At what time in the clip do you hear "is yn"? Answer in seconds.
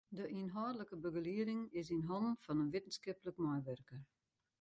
1.79-2.05